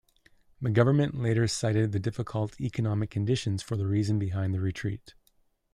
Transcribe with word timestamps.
The 0.59 0.71
government 0.71 1.21
later 1.21 1.47
cited 1.47 1.91
the 1.91 1.99
difficult 1.99 2.59
economic 2.59 3.11
conditions 3.11 3.61
for 3.61 3.75
the 3.77 3.85
reason 3.85 4.17
behind 4.17 4.51
the 4.51 4.59
retreat. 4.59 5.13